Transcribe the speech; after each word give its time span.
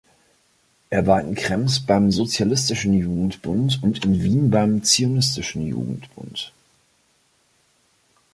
Er 0.89 1.05
war 1.05 1.21
in 1.21 1.35
Krems 1.35 1.79
beim 1.79 2.09
Sozialistischen 2.09 2.95
Jugendbund 2.95 3.83
und 3.83 4.03
in 4.03 4.23
Wien 4.23 4.49
beim 4.49 4.83
Zionistischen 4.83 5.63
Jugendbund. 5.67 6.51